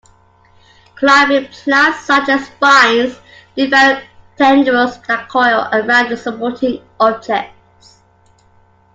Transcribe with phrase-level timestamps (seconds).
[0.95, 3.19] Climbing plants, such as vines,
[3.55, 4.03] develop
[4.35, 8.01] tendrils that coil around supporting objects.